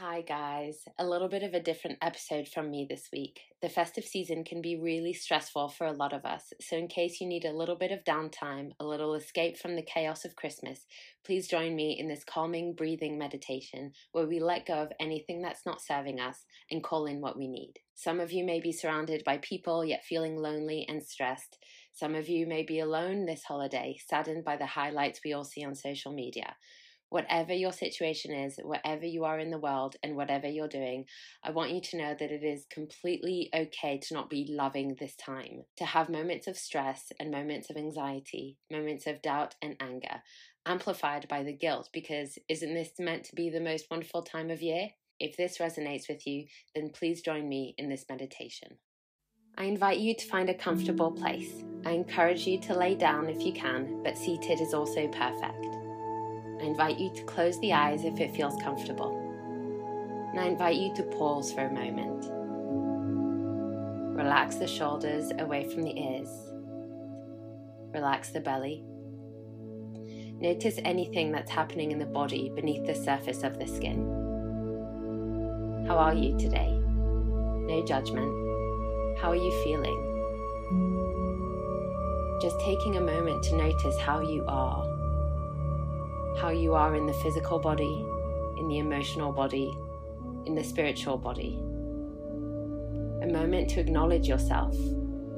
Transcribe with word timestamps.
Hi, 0.00 0.22
guys. 0.22 0.88
A 0.98 1.06
little 1.06 1.28
bit 1.28 1.44
of 1.44 1.54
a 1.54 1.62
different 1.62 1.98
episode 2.02 2.48
from 2.48 2.68
me 2.68 2.84
this 2.90 3.10
week. 3.12 3.38
The 3.62 3.68
festive 3.68 4.02
season 4.02 4.42
can 4.42 4.60
be 4.60 4.76
really 4.76 5.12
stressful 5.12 5.68
for 5.68 5.86
a 5.86 5.92
lot 5.92 6.12
of 6.12 6.24
us, 6.24 6.52
so 6.60 6.76
in 6.76 6.88
case 6.88 7.20
you 7.20 7.28
need 7.28 7.44
a 7.44 7.56
little 7.56 7.76
bit 7.76 7.92
of 7.92 8.02
downtime, 8.02 8.72
a 8.80 8.84
little 8.84 9.14
escape 9.14 9.56
from 9.56 9.76
the 9.76 9.84
chaos 9.84 10.24
of 10.24 10.34
Christmas, 10.34 10.84
please 11.24 11.46
join 11.46 11.76
me 11.76 11.96
in 11.96 12.08
this 12.08 12.24
calming 12.24 12.74
breathing 12.74 13.16
meditation 13.16 13.92
where 14.10 14.26
we 14.26 14.40
let 14.40 14.66
go 14.66 14.82
of 14.82 14.92
anything 14.98 15.42
that's 15.42 15.64
not 15.64 15.80
serving 15.80 16.18
us 16.18 16.44
and 16.72 16.82
call 16.82 17.06
in 17.06 17.20
what 17.20 17.38
we 17.38 17.46
need. 17.46 17.74
Some 17.94 18.18
of 18.18 18.32
you 18.32 18.44
may 18.44 18.58
be 18.58 18.72
surrounded 18.72 19.22
by 19.22 19.38
people 19.38 19.84
yet 19.84 20.02
feeling 20.04 20.34
lonely 20.34 20.84
and 20.88 21.04
stressed. 21.04 21.56
Some 21.92 22.16
of 22.16 22.28
you 22.28 22.48
may 22.48 22.64
be 22.64 22.80
alone 22.80 23.26
this 23.26 23.44
holiday, 23.44 23.96
saddened 24.08 24.44
by 24.44 24.56
the 24.56 24.66
highlights 24.66 25.20
we 25.24 25.32
all 25.32 25.44
see 25.44 25.64
on 25.64 25.76
social 25.76 26.12
media. 26.12 26.56
Whatever 27.14 27.52
your 27.52 27.70
situation 27.70 28.32
is, 28.32 28.58
wherever 28.60 29.06
you 29.06 29.22
are 29.22 29.38
in 29.38 29.52
the 29.52 29.58
world, 29.58 29.94
and 30.02 30.16
whatever 30.16 30.48
you're 30.48 30.66
doing, 30.66 31.04
I 31.44 31.52
want 31.52 31.70
you 31.70 31.80
to 31.80 31.96
know 31.96 32.16
that 32.18 32.32
it 32.32 32.42
is 32.42 32.66
completely 32.68 33.50
okay 33.54 33.98
to 33.98 34.14
not 34.14 34.28
be 34.28 34.48
loving 34.50 34.96
this 34.98 35.14
time, 35.14 35.62
to 35.76 35.84
have 35.84 36.08
moments 36.08 36.48
of 36.48 36.56
stress 36.56 37.12
and 37.20 37.30
moments 37.30 37.70
of 37.70 37.76
anxiety, 37.76 38.56
moments 38.68 39.06
of 39.06 39.22
doubt 39.22 39.54
and 39.62 39.76
anger, 39.78 40.22
amplified 40.66 41.28
by 41.28 41.44
the 41.44 41.52
guilt, 41.52 41.88
because 41.92 42.36
isn't 42.48 42.74
this 42.74 42.90
meant 42.98 43.22
to 43.26 43.36
be 43.36 43.48
the 43.48 43.60
most 43.60 43.86
wonderful 43.92 44.22
time 44.22 44.50
of 44.50 44.60
year? 44.60 44.88
If 45.20 45.36
this 45.36 45.58
resonates 45.58 46.08
with 46.08 46.26
you, 46.26 46.46
then 46.74 46.90
please 46.90 47.22
join 47.22 47.48
me 47.48 47.76
in 47.78 47.88
this 47.88 48.06
meditation. 48.10 48.78
I 49.56 49.66
invite 49.66 50.00
you 50.00 50.16
to 50.16 50.26
find 50.26 50.50
a 50.50 50.54
comfortable 50.54 51.12
place. 51.12 51.62
I 51.86 51.92
encourage 51.92 52.44
you 52.44 52.58
to 52.62 52.76
lay 52.76 52.96
down 52.96 53.28
if 53.28 53.40
you 53.46 53.52
can, 53.52 54.02
but 54.02 54.18
seated 54.18 54.60
is 54.60 54.74
also 54.74 55.06
perfect. 55.06 55.83
I 56.64 56.68
invite 56.68 56.98
you 56.98 57.10
to 57.10 57.22
close 57.24 57.60
the 57.60 57.74
eyes 57.74 58.04
if 58.04 58.18
it 58.20 58.34
feels 58.34 58.56
comfortable. 58.62 59.20
And 60.30 60.40
I 60.40 60.46
invite 60.46 60.76
you 60.76 60.94
to 60.94 61.02
pause 61.02 61.52
for 61.52 61.66
a 61.66 61.70
moment. 61.70 62.24
Relax 64.16 64.56
the 64.56 64.66
shoulders 64.66 65.30
away 65.38 65.68
from 65.68 65.82
the 65.82 65.94
ears. 65.94 66.30
Relax 67.92 68.30
the 68.30 68.40
belly. 68.40 68.82
Notice 70.40 70.78
anything 70.86 71.32
that's 71.32 71.50
happening 71.50 71.92
in 71.92 71.98
the 71.98 72.06
body 72.06 72.50
beneath 72.54 72.86
the 72.86 72.94
surface 72.94 73.42
of 73.42 73.58
the 73.58 73.66
skin. 73.66 74.06
How 75.86 75.98
are 75.98 76.14
you 76.14 76.34
today? 76.38 76.70
No 76.70 77.84
judgment. 77.86 78.32
How 79.18 79.32
are 79.32 79.36
you 79.36 79.52
feeling? 79.64 80.00
Just 82.40 82.58
taking 82.60 82.96
a 82.96 83.02
moment 83.02 83.42
to 83.44 83.56
notice 83.56 83.98
how 83.98 84.20
you 84.20 84.46
are 84.48 84.93
how 86.36 86.50
you 86.50 86.74
are 86.74 86.96
in 86.96 87.06
the 87.06 87.12
physical 87.14 87.58
body, 87.58 88.04
in 88.58 88.68
the 88.68 88.78
emotional 88.78 89.32
body, 89.32 89.72
in 90.46 90.54
the 90.54 90.64
spiritual 90.64 91.16
body. 91.16 91.58
A 93.22 93.26
moment 93.26 93.70
to 93.70 93.80
acknowledge 93.80 94.26
yourself, 94.26 94.76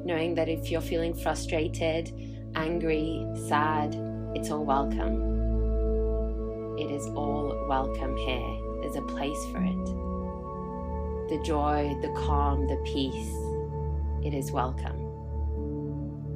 knowing 0.05 0.35
that 0.35 0.49
if 0.49 0.71
you're 0.71 0.81
feeling 0.81 1.15
frustrated, 1.15 2.11
angry, 2.55 3.27
sad, 3.47 3.95
it's 4.35 4.51
all 4.51 4.65
welcome. 4.65 5.35
It 6.79 6.91
is 6.91 7.07
all 7.09 7.67
welcome 7.69 8.17
here. 8.17 8.59
There's 8.81 8.97
a 8.97 9.03
place 9.03 9.45
for 9.53 9.63
it. 9.63 9.87
The 11.29 11.43
joy, 11.45 11.95
the 12.03 12.13
calm, 12.27 12.67
the 12.67 12.77
peace, 12.85 13.35
it 14.25 14.35
is 14.35 14.51
welcome. 14.51 15.03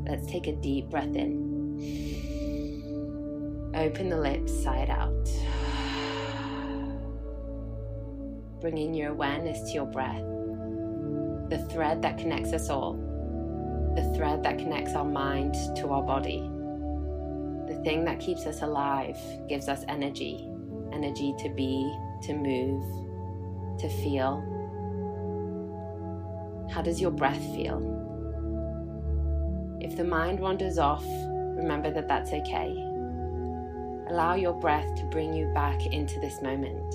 Let's 0.04 0.26
take 0.26 0.46
a 0.46 0.52
deep 0.52 0.90
breath 0.90 1.14
in. 1.14 2.09
Open 3.80 4.10
the 4.10 4.20
lips 4.20 4.62
side 4.62 4.90
out. 4.90 5.24
Bringing 8.60 8.92
your 8.92 9.12
awareness 9.12 9.62
to 9.70 9.72
your 9.72 9.86
breath, 9.86 10.20
the 11.48 11.66
thread 11.72 12.02
that 12.02 12.18
connects 12.18 12.52
us 12.52 12.68
all, 12.68 12.92
the 13.96 14.02
thread 14.14 14.42
that 14.42 14.58
connects 14.58 14.92
our 14.92 15.06
mind 15.06 15.54
to 15.76 15.88
our 15.88 16.02
body, 16.02 16.40
the 17.68 17.80
thing 17.82 18.04
that 18.04 18.20
keeps 18.20 18.44
us 18.44 18.60
alive, 18.60 19.16
gives 19.48 19.66
us 19.66 19.82
energy 19.88 20.46
energy 20.92 21.34
to 21.38 21.48
be, 21.48 21.90
to 22.24 22.34
move, 22.34 22.84
to 23.78 23.88
feel. 24.02 24.42
How 26.70 26.82
does 26.82 27.00
your 27.00 27.12
breath 27.12 27.42
feel? 27.54 27.80
If 29.80 29.96
the 29.96 30.04
mind 30.04 30.38
wanders 30.38 30.76
off, 30.76 31.04
remember 31.56 31.90
that 31.90 32.08
that's 32.08 32.34
okay. 32.34 32.89
Allow 34.10 34.34
your 34.34 34.54
breath 34.54 34.96
to 34.96 35.04
bring 35.04 35.32
you 35.32 35.46
back 35.54 35.86
into 35.86 36.18
this 36.18 36.42
moment, 36.42 36.92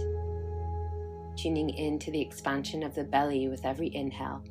tuning 1.37 1.69
into 1.69 2.11
the 2.11 2.19
expansion 2.19 2.83
of 2.83 2.93
the 2.93 3.05
belly 3.05 3.47
with 3.47 3.63
every 3.65 3.95
inhale 3.95 4.43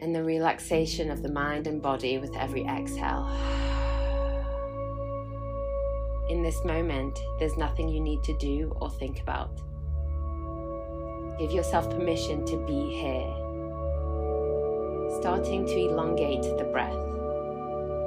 and 0.00 0.14
the 0.14 0.22
relaxation 0.22 1.10
of 1.10 1.22
the 1.22 1.32
mind 1.32 1.66
and 1.66 1.80
body 1.80 2.18
with 2.18 2.36
every 2.36 2.62
exhale. 2.66 3.26
In 6.28 6.42
this 6.42 6.62
moment, 6.62 7.18
there's 7.38 7.56
nothing 7.56 7.88
you 7.88 8.00
need 8.00 8.22
to 8.24 8.36
do 8.36 8.76
or 8.82 8.90
think 8.90 9.22
about. 9.22 9.56
Give 11.38 11.52
yourself 11.52 11.88
permission 11.88 12.44
to 12.44 12.58
be 12.66 13.00
here. 13.00 13.32
Starting 15.20 15.64
to 15.64 15.74
elongate 15.74 16.42
the 16.58 16.68
breath. 16.70 16.92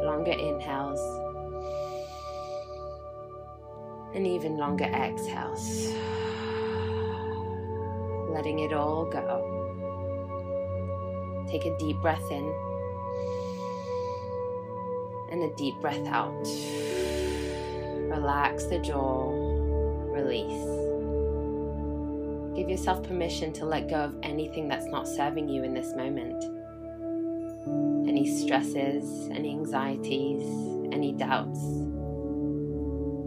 Longer 0.05 0.33
inhales 0.33 1.25
and 4.16 4.26
even 4.26 4.58
longer 4.58 4.86
exhales. 4.86 5.94
Letting 8.30 8.59
it 8.59 8.72
all 8.72 9.06
go. 9.06 9.52
Take 11.50 11.66
a 11.66 11.78
deep 11.78 11.98
breath 11.98 12.31
in 12.31 12.53
and 15.31 15.44
a 15.44 15.53
deep 15.56 15.76
breath 15.81 16.08
out. 16.08 16.48
Relax 18.09 18.66
the 18.66 18.80
jaw, 18.80 19.30
release. 20.12 20.66
Give 22.56 22.70
yourself 22.70 23.03
permission 23.03 23.52
to 23.53 23.66
let 23.66 23.90
go 23.90 23.97
of 23.97 24.16
anything 24.24 24.70
that's 24.70 24.86
not 24.86 25.08
serving 25.09 25.50
you 25.50 25.64
in 25.64 25.74
this 25.74 25.94
moment. 25.94 26.42
Any 28.08 28.26
stresses, 28.26 29.30
any 29.30 29.50
anxieties, 29.50 30.44
any 30.94 31.12
doubts. 31.12 31.59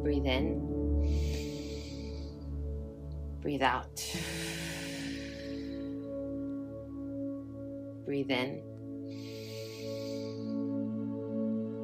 Breathe 0.03 0.25
in 0.25 0.78
Breathe 3.41 3.63
out. 3.63 4.17
Breathe 8.05 8.31
in. 8.31 8.63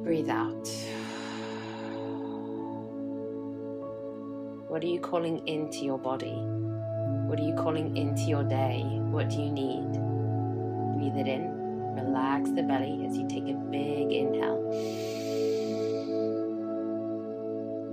Breathe 0.03 0.29
out. 0.29 0.67
What 4.67 4.83
are 4.83 4.87
you 4.87 4.99
calling 4.99 5.47
into 5.47 5.85
your 5.85 5.97
body? 5.97 6.35
What 7.27 7.39
are 7.39 7.43
you 7.43 7.55
calling 7.55 7.95
into 7.95 8.23
your 8.23 8.43
day? 8.43 8.83
What 9.09 9.29
do 9.29 9.37
you 9.37 9.49
need? 9.49 9.93
Breathe 10.97 11.15
it 11.15 11.27
in. 11.27 11.49
Relax 11.95 12.49
the 12.51 12.63
belly 12.63 13.05
as 13.07 13.17
you 13.17 13.27
take 13.29 13.47
a 13.47 13.53
big 13.53 14.11
inhale. 14.11 14.69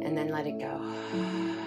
And 0.04 0.18
then 0.18 0.28
let 0.30 0.46
it 0.48 0.58
go. 0.58 1.61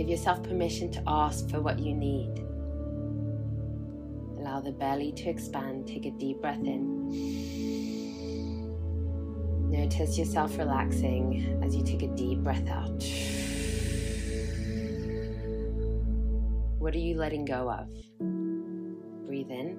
Give 0.00 0.08
yourself 0.08 0.42
permission 0.42 0.90
to 0.92 1.02
ask 1.06 1.50
for 1.50 1.60
what 1.60 1.78
you 1.78 1.94
need. 1.94 2.38
Allow 4.38 4.60
the 4.60 4.72
belly 4.72 5.12
to 5.12 5.28
expand. 5.28 5.86
Take 5.86 6.06
a 6.06 6.10
deep 6.10 6.40
breath 6.40 6.64
in. 6.64 7.10
Notice 9.70 10.16
yourself 10.16 10.56
relaxing 10.56 11.60
as 11.62 11.76
you 11.76 11.84
take 11.84 12.00
a 12.00 12.08
deep 12.16 12.38
breath 12.38 12.66
out. 12.66 13.04
What 16.78 16.94
are 16.94 16.98
you 16.98 17.18
letting 17.18 17.44
go 17.44 17.70
of? 17.70 17.90
Breathe 19.26 19.50
in. 19.50 19.76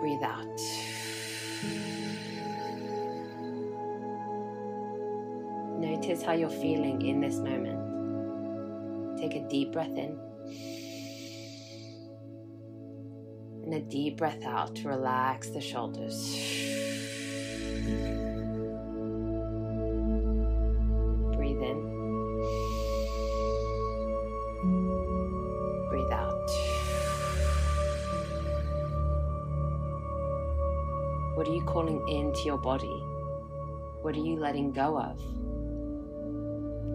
Breathe 0.00 0.24
out. 0.24 0.81
Notice 6.12 6.26
how 6.26 6.34
you're 6.34 6.50
feeling 6.50 7.00
in 7.00 7.22
this 7.22 7.36
moment. 7.36 9.16
Take 9.18 9.34
a 9.34 9.48
deep 9.48 9.72
breath 9.72 9.96
in 9.96 10.20
and 13.64 13.72
a 13.72 13.80
deep 13.80 14.18
breath 14.18 14.44
out 14.44 14.76
to 14.76 14.88
relax 14.88 15.48
the 15.48 15.60
shoulders. 15.62 16.22
Breathe 21.34 21.62
in. 21.62 21.80
Breathe 25.88 26.12
out. 26.12 26.50
What 31.36 31.48
are 31.48 31.54
you 31.54 31.62
calling 31.66 32.06
into 32.06 32.42
your 32.42 32.58
body? 32.58 33.02
What 34.02 34.14
are 34.14 34.20
you 34.20 34.36
letting 34.36 34.72
go 34.72 34.98
of? 35.00 35.41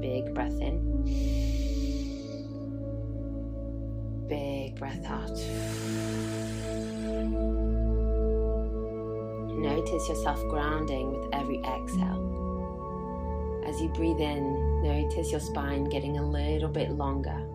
Big 0.07 0.33
breath 0.33 0.61
in. 0.61 0.79
Big 4.29 4.73
breath 4.79 5.05
out. 5.05 5.37
Notice 9.51 10.07
yourself 10.07 10.41
grounding 10.49 11.11
with 11.11 11.29
every 11.33 11.57
exhale. 11.57 12.23
As 13.65 13.81
you 13.81 13.89
breathe 13.89 14.21
in, 14.21 14.81
notice 14.81 15.29
your 15.29 15.41
spine 15.41 15.89
getting 15.89 16.17
a 16.17 16.25
little 16.25 16.69
bit 16.69 16.91
longer, 16.91 17.45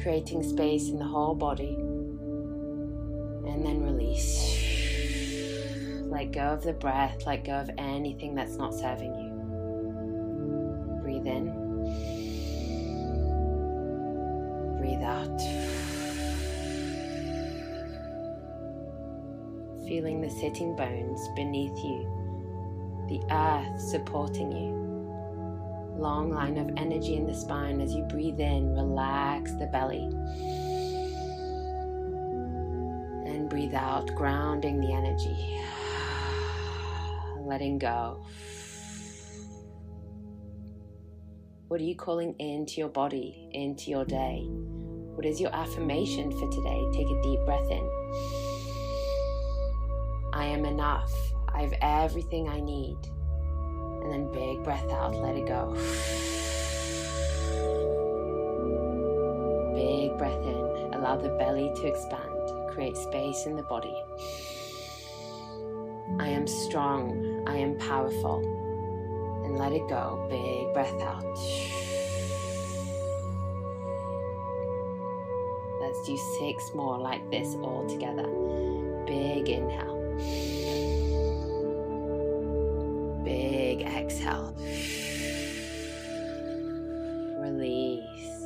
creating 0.00 0.42
space 0.42 0.88
in 0.88 0.98
the 0.98 1.04
whole 1.04 1.34
body, 1.34 1.74
and 3.46 3.62
then 3.62 3.82
release. 3.82 4.58
Let 6.10 6.32
go 6.32 6.54
of 6.54 6.62
the 6.62 6.72
breath, 6.72 7.26
let 7.26 7.44
go 7.44 7.60
of 7.60 7.68
anything 7.76 8.34
that's 8.34 8.56
not 8.56 8.72
serving 8.72 9.14
you. 9.14 9.21
Breathe 11.22 11.36
in, 11.36 11.46
breathe 14.78 15.02
out. 15.02 15.38
Feeling 19.86 20.20
the 20.20 20.30
sitting 20.30 20.74
bones 20.74 21.28
beneath 21.36 21.76
you 21.78 22.08
the 23.08 23.20
earth 23.30 23.80
supporting 23.80 24.50
you. 24.50 24.72
Long 25.96 26.30
line 26.30 26.58
of 26.58 26.70
energy 26.76 27.14
in 27.14 27.26
the 27.26 27.34
spine 27.34 27.80
as 27.80 27.94
you 27.94 28.02
breathe 28.04 28.40
in, 28.40 28.74
relax 28.74 29.52
the 29.52 29.66
belly. 29.66 30.08
And 33.26 33.48
breathe 33.48 33.74
out, 33.74 34.12
grounding 34.16 34.80
the 34.80 34.92
energy. 34.92 35.60
Letting 37.46 37.78
go. 37.78 38.24
What 41.72 41.80
are 41.80 41.84
you 41.84 41.96
calling 41.96 42.34
into 42.38 42.82
your 42.82 42.90
body, 42.90 43.48
into 43.52 43.90
your 43.90 44.04
day? 44.04 44.44
What 45.14 45.24
is 45.24 45.40
your 45.40 45.50
affirmation 45.54 46.30
for 46.30 46.46
today? 46.50 46.84
Take 46.92 47.06
a 47.06 47.22
deep 47.22 47.40
breath 47.46 47.70
in. 47.70 47.88
I 50.34 50.44
am 50.44 50.66
enough. 50.66 51.10
I 51.48 51.62
have 51.62 51.72
everything 51.80 52.46
I 52.50 52.60
need. 52.60 52.98
And 54.02 54.12
then 54.12 54.30
big 54.32 54.62
breath 54.62 54.86
out, 54.90 55.14
let 55.14 55.34
it 55.34 55.46
go. 55.46 55.72
Big 59.74 60.18
breath 60.18 60.44
in, 60.44 60.92
allow 60.92 61.16
the 61.16 61.30
belly 61.38 61.72
to 61.76 61.86
expand, 61.86 62.74
create 62.74 62.98
space 62.98 63.46
in 63.46 63.56
the 63.56 63.62
body. 63.62 63.96
I 66.20 66.28
am 66.28 66.46
strong, 66.46 67.44
I 67.46 67.56
am 67.56 67.78
powerful. 67.78 68.61
And 69.52 69.58
let 69.58 69.72
it 69.72 69.86
go, 69.86 70.26
big 70.30 70.72
breath 70.72 70.98
out. 71.02 71.22
Let's 75.78 76.06
do 76.06 76.16
six 76.38 76.72
more 76.74 76.96
like 76.96 77.30
this 77.30 77.54
all 77.56 77.86
together. 77.86 78.26
Big 79.04 79.50
inhale. 79.50 79.98
Big 83.22 83.82
exhale. 83.82 84.54
Release. 87.38 88.40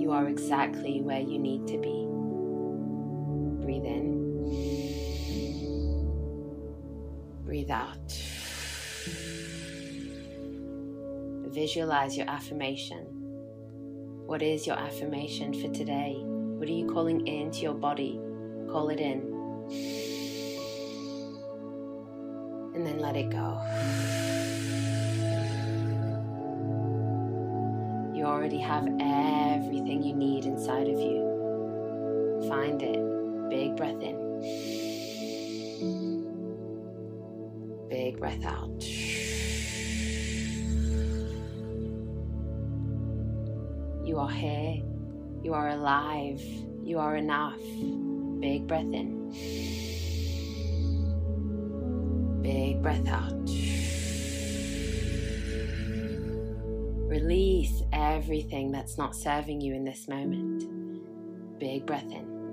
You 0.00 0.10
are 0.10 0.26
exactly 0.26 1.02
where 1.02 1.20
you 1.20 1.38
need 1.38 1.66
to 1.66 1.76
be. 1.76 2.05
Visualize 11.76 12.16
your 12.16 12.26
affirmation. 12.30 13.04
What 14.24 14.40
is 14.40 14.66
your 14.66 14.76
affirmation 14.78 15.52
for 15.52 15.68
today? 15.74 16.16
What 16.24 16.66
are 16.70 16.72
you 16.72 16.86
calling 16.86 17.26
into 17.26 17.58
your 17.58 17.74
body? 17.74 18.18
Call 18.70 18.88
it 18.88 18.98
in. 18.98 19.20
And 22.74 22.86
then 22.86 22.98
let 22.98 23.14
it 23.14 23.28
go. 23.28 23.60
You 28.16 28.24
already 28.24 28.60
have 28.60 28.86
everything 28.98 30.02
you 30.02 30.14
need 30.14 30.46
inside 30.46 30.88
of 30.88 30.98
you. 30.98 32.46
Find 32.48 32.82
it. 32.82 33.50
Big 33.50 33.76
breath 33.76 34.00
in. 34.00 34.16
Big 37.90 38.18
breath 38.18 38.46
out. 38.46 38.82
You 44.16 44.22
are 44.22 44.30
here. 44.30 44.82
You 45.42 45.52
are 45.52 45.68
alive. 45.68 46.40
You 46.82 46.98
are 46.98 47.16
enough. 47.16 47.60
Big 48.40 48.66
breath 48.66 48.90
in. 48.94 49.28
Big 52.40 52.80
breath 52.80 53.06
out. 53.08 53.34
Release 57.10 57.82
everything 57.92 58.72
that's 58.72 58.96
not 58.96 59.14
serving 59.14 59.60
you 59.60 59.74
in 59.74 59.84
this 59.84 60.08
moment. 60.08 60.64
Big 61.58 61.84
breath 61.84 62.10
in. 62.10 62.52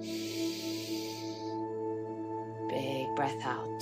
Big 2.68 3.15
breath 3.15 3.42
out. 3.45 3.81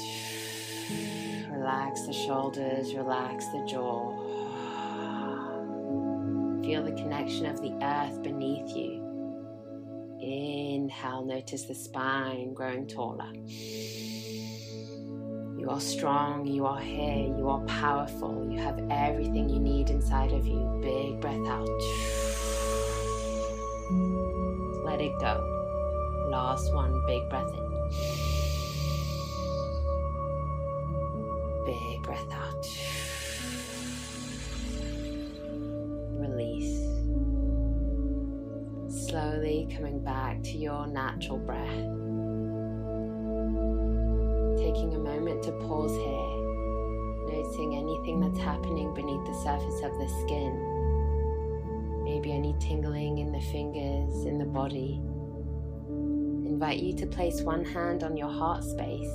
Relax 1.50 2.04
the 2.04 2.14
shoulders, 2.14 2.94
relax 2.94 3.48
the 3.48 3.66
jaw. 3.68 4.21
Feel 6.72 6.86
the 6.86 6.92
connection 6.94 7.46
of 7.48 7.62
the 7.62 7.74
earth 7.84 8.24
beneath 8.24 8.74
you. 8.74 9.04
Inhale, 10.22 11.26
notice 11.26 11.64
the 11.64 11.76
spine 11.76 12.54
growing 12.54 12.88
taller. 12.88 13.30
You 15.60 15.68
are 15.70 15.82
strong, 15.82 16.48
you 16.48 16.66
are 16.66 16.80
here, 16.80 17.28
you 17.38 17.50
are 17.50 17.60
powerful, 17.66 18.48
you 18.50 18.58
have 18.60 18.80
everything 18.90 19.50
you 19.50 19.60
need 19.60 19.90
inside 19.90 20.32
of 20.32 20.48
you. 20.48 20.80
Big 20.82 21.20
breath 21.20 21.46
out. 21.46 21.68
Let 24.86 25.02
it 25.02 25.20
go. 25.20 25.44
Last 26.32 26.74
one, 26.74 27.04
big 27.06 27.28
breath 27.30 27.54
in. 27.54 27.70
Big 31.66 32.02
breath 32.04 32.32
out. 32.32 32.66
Coming 39.68 40.04
back 40.04 40.42
to 40.44 40.58
your 40.58 40.88
natural 40.88 41.38
breath 41.38 42.02
taking 44.62 44.94
a 44.94 45.00
moment 45.00 45.42
to 45.44 45.52
pause 45.52 45.92
here, 45.92 47.36
noticing 47.36 47.76
anything 47.76 48.20
that's 48.20 48.40
happening 48.40 48.94
beneath 48.94 49.26
the 49.26 49.34
surface 49.44 49.82
of 49.84 49.92
the 49.98 50.08
skin. 50.22 50.54
Maybe 52.04 52.32
any 52.32 52.56
tingling 52.60 53.18
in 53.18 53.32
the 53.32 53.42
fingers, 53.52 54.26
in 54.26 54.38
the 54.38 54.46
body. 54.46 55.02
Invite 56.46 56.80
you 56.80 56.94
to 56.94 57.06
place 57.08 57.42
one 57.42 57.66
hand 57.66 58.04
on 58.04 58.16
your 58.16 58.30
heart 58.30 58.64
space 58.64 59.14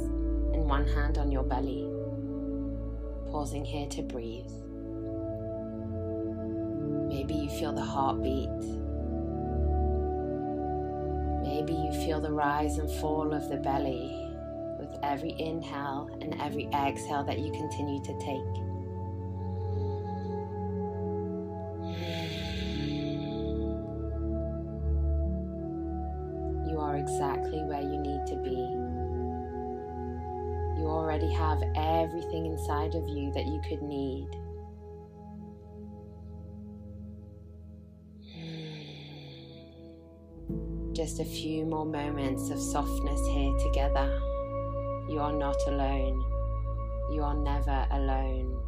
and 0.52 0.68
one 0.68 0.86
hand 0.86 1.16
on 1.18 1.30
your 1.30 1.44
belly. 1.44 1.88
Pausing 3.30 3.64
here 3.64 3.88
to 3.88 4.02
breathe. 4.02 4.50
Maybe 7.08 7.34
you 7.34 7.50
feel 7.50 7.72
the 7.72 7.84
heartbeat. 7.84 8.86
Maybe 11.66 11.80
you 11.80 11.92
feel 12.06 12.20
the 12.20 12.30
rise 12.30 12.78
and 12.78 12.88
fall 13.00 13.35
of 13.35 13.49
the 13.49 13.56
belly 13.56 14.30
with 14.78 14.96
every 15.02 15.35
inhale 15.37 16.08
and 16.20 16.40
every 16.40 16.66
exhale 16.66 17.25
that 17.25 17.40
you 17.40 17.50
continue 17.50 18.00
to 18.04 18.12
take. 18.20 18.62
You 26.70 26.78
are 26.78 26.99
exactly 26.99 27.64
where 27.64 27.82
you 27.82 27.99
need 27.99 28.25
to 28.28 28.37
be. 28.44 28.54
You 30.80 30.87
already 30.87 31.32
have 31.32 31.61
everything 31.75 32.46
inside 32.46 32.94
of 32.94 33.08
you 33.08 33.32
that 33.32 33.46
you 33.46 33.61
could 33.68 33.82
need. 33.82 34.28
Just 40.96 41.20
a 41.20 41.26
few 41.26 41.66
more 41.66 41.84
moments 41.84 42.48
of 42.48 42.58
softness 42.58 43.20
here 43.26 43.54
together. 43.58 44.18
You 45.06 45.20
are 45.20 45.30
not 45.30 45.58
alone. 45.66 46.24
You 47.12 47.22
are 47.22 47.36
never 47.36 47.86
alone. 47.90 48.65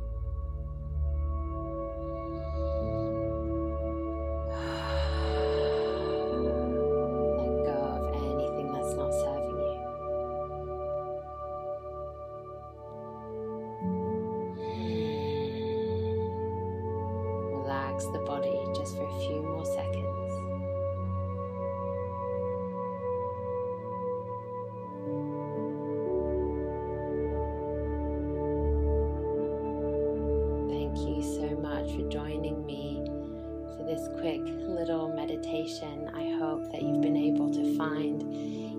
I 35.71 36.35
hope 36.39 36.73
that 36.73 36.81
you've 36.81 37.03
been 37.03 37.17
able 37.17 37.53
to 37.53 37.77
find 37.77 38.23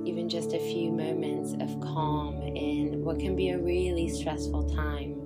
even 0.08 0.28
just 0.28 0.54
a 0.54 0.60
few 0.60 0.92
moments 0.92 1.54
of 1.54 1.80
calm 1.82 2.42
in 2.42 3.04
what 3.04 3.20
can 3.20 3.36
be 3.36 3.50
a 3.50 3.60
really 3.60 4.10
stressful 4.10 4.68
time. 4.72 5.22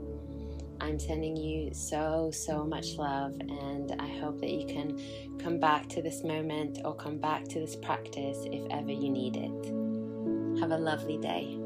I'm 0.81 0.99
sending 0.99 1.37
you 1.37 1.73
so, 1.73 2.31
so 2.33 2.65
much 2.65 2.95
love, 2.95 3.39
and 3.39 3.95
I 3.97 4.07
hope 4.19 4.41
that 4.41 4.49
you 4.49 4.67
can 4.67 4.99
come 5.39 5.57
back 5.57 5.87
to 5.89 6.01
this 6.01 6.21
moment 6.21 6.79
or 6.83 6.95
come 6.95 7.17
back 7.17 7.45
to 7.45 7.61
this 7.61 7.77
practice 7.77 8.39
if 8.51 8.69
ever 8.69 8.91
you 8.91 9.09
need 9.09 9.37
it. 9.37 10.59
Have 10.59 10.71
a 10.71 10.77
lovely 10.77 11.17
day. 11.17 11.62